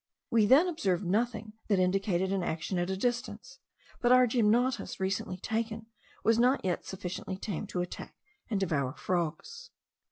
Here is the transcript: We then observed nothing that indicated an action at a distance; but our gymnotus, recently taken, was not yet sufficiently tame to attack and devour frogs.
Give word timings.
We 0.31 0.47
then 0.47 0.67
observed 0.67 1.05
nothing 1.05 1.53
that 1.67 1.77
indicated 1.77 2.33
an 2.33 2.41
action 2.41 2.79
at 2.79 2.89
a 2.89 2.97
distance; 2.97 3.59
but 4.01 4.11
our 4.11 4.25
gymnotus, 4.25 4.99
recently 4.99 5.37
taken, 5.37 5.85
was 6.23 6.39
not 6.39 6.65
yet 6.65 6.87
sufficiently 6.87 7.37
tame 7.37 7.67
to 7.67 7.81
attack 7.81 8.15
and 8.49 8.59
devour 8.59 8.95
frogs. 8.95 9.69